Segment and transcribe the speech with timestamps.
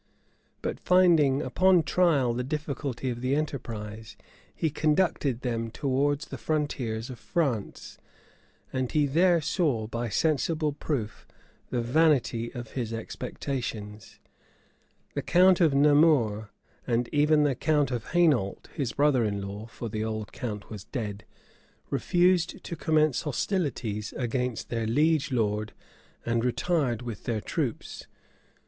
[0.33, 4.17] [*] But finding, upon trial, the difficulty of the enterprise,
[4.51, 7.99] he conducted them towards the frontiers of France;
[8.73, 11.27] and he there saw, by a sensible proof,
[11.69, 14.17] the vanity of his expectations:
[15.13, 16.49] the count of Namur,
[16.87, 20.83] and even the count of Hainault, his brother in law (for the old count was
[20.83, 21.25] dead,)
[21.91, 25.73] refused to commence hostilities against their liege lord,
[26.25, 28.07] and retired with their troops.